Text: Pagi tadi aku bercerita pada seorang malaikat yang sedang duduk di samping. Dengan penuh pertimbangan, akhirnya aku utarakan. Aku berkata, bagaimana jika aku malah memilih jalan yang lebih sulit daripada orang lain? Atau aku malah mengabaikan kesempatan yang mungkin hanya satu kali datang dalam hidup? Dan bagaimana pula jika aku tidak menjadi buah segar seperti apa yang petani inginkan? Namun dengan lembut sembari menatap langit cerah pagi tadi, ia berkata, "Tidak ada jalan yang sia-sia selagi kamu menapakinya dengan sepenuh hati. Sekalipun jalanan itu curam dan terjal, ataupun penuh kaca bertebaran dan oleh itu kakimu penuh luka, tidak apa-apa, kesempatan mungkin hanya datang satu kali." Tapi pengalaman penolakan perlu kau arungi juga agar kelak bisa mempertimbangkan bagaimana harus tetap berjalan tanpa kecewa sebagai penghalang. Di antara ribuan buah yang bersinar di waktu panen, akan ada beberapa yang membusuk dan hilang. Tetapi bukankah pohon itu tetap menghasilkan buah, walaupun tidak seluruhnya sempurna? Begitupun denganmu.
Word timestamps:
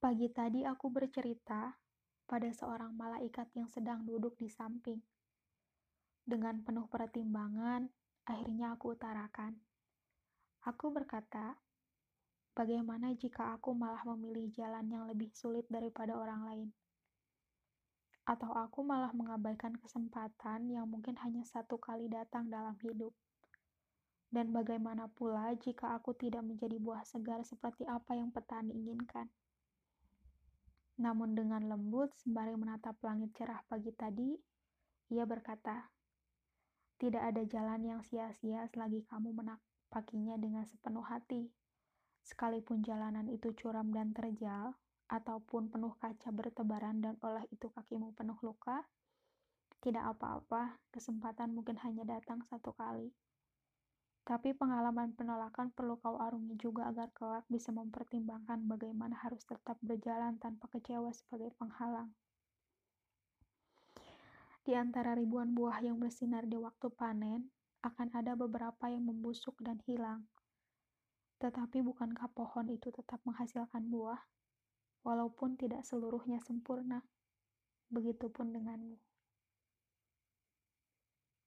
Pagi 0.00 0.32
tadi 0.32 0.64
aku 0.64 0.88
bercerita 0.88 1.76
pada 2.24 2.48
seorang 2.48 2.96
malaikat 2.96 3.52
yang 3.52 3.68
sedang 3.68 4.00
duduk 4.08 4.32
di 4.40 4.48
samping. 4.48 4.96
Dengan 6.24 6.64
penuh 6.64 6.88
pertimbangan, 6.88 7.84
akhirnya 8.24 8.72
aku 8.72 8.96
utarakan. 8.96 9.60
Aku 10.64 10.88
berkata, 10.88 11.52
bagaimana 12.56 13.12
jika 13.12 13.52
aku 13.52 13.76
malah 13.76 14.00
memilih 14.16 14.48
jalan 14.56 14.88
yang 14.88 15.04
lebih 15.04 15.28
sulit 15.36 15.68
daripada 15.68 16.16
orang 16.16 16.48
lain? 16.48 16.68
Atau 18.24 18.56
aku 18.56 18.80
malah 18.80 19.12
mengabaikan 19.12 19.76
kesempatan 19.76 20.72
yang 20.72 20.88
mungkin 20.88 21.20
hanya 21.20 21.44
satu 21.44 21.76
kali 21.76 22.08
datang 22.08 22.48
dalam 22.48 22.80
hidup? 22.80 23.12
Dan 24.32 24.48
bagaimana 24.48 25.12
pula 25.12 25.52
jika 25.60 25.92
aku 25.92 26.16
tidak 26.16 26.40
menjadi 26.40 26.80
buah 26.80 27.04
segar 27.04 27.44
seperti 27.44 27.84
apa 27.84 28.16
yang 28.16 28.32
petani 28.32 28.72
inginkan? 28.72 29.28
Namun 31.00 31.32
dengan 31.32 31.64
lembut 31.64 32.12
sembari 32.20 32.52
menatap 32.60 33.00
langit 33.00 33.32
cerah 33.32 33.64
pagi 33.64 33.88
tadi, 33.96 34.36
ia 35.08 35.24
berkata, 35.24 35.88
"Tidak 37.00 37.24
ada 37.24 37.40
jalan 37.48 37.80
yang 37.80 38.00
sia-sia 38.04 38.68
selagi 38.68 39.08
kamu 39.08 39.32
menapakinya 39.32 40.36
dengan 40.36 40.68
sepenuh 40.68 41.00
hati. 41.08 41.48
Sekalipun 42.20 42.84
jalanan 42.84 43.32
itu 43.32 43.56
curam 43.56 43.88
dan 43.96 44.12
terjal, 44.12 44.76
ataupun 45.08 45.72
penuh 45.72 45.96
kaca 45.96 46.30
bertebaran 46.30 47.00
dan 47.00 47.16
oleh 47.24 47.48
itu 47.48 47.72
kakimu 47.72 48.12
penuh 48.12 48.36
luka, 48.44 48.84
tidak 49.80 50.04
apa-apa, 50.14 50.78
kesempatan 50.92 51.56
mungkin 51.56 51.80
hanya 51.80 52.04
datang 52.04 52.44
satu 52.44 52.76
kali." 52.76 53.08
Tapi 54.22 54.54
pengalaman 54.54 55.16
penolakan 55.16 55.72
perlu 55.74 55.98
kau 55.98 56.20
arungi 56.20 56.54
juga 56.60 56.86
agar 56.86 57.10
kelak 57.16 57.44
bisa 57.50 57.74
mempertimbangkan 57.74 58.62
bagaimana 58.68 59.16
harus 59.20 59.42
tetap 59.42 59.80
berjalan 59.82 60.38
tanpa 60.38 60.70
kecewa 60.70 61.10
sebagai 61.10 61.50
penghalang. 61.58 62.12
Di 64.60 64.76
antara 64.76 65.16
ribuan 65.16 65.56
buah 65.56 65.80
yang 65.82 65.96
bersinar 65.98 66.44
di 66.44 66.54
waktu 66.54 66.92
panen, 66.92 67.48
akan 67.80 68.12
ada 68.12 68.36
beberapa 68.36 68.92
yang 68.92 69.08
membusuk 69.08 69.56
dan 69.64 69.80
hilang. 69.88 70.28
Tetapi 71.40 71.80
bukankah 71.80 72.28
pohon 72.36 72.68
itu 72.68 72.92
tetap 72.92 73.24
menghasilkan 73.24 73.88
buah, 73.88 74.20
walaupun 75.00 75.56
tidak 75.56 75.80
seluruhnya 75.88 76.36
sempurna? 76.44 77.00
Begitupun 77.88 78.52
denganmu. 78.52 79.00